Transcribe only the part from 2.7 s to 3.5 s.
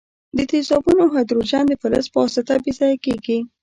ځایه کیږي.